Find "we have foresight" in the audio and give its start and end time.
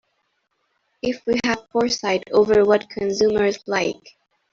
1.27-2.23